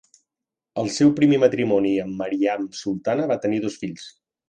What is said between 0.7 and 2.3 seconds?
El seu primer matrimoni amb